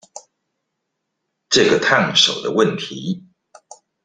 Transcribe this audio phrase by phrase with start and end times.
[1.49, 3.23] 這個燙手的問題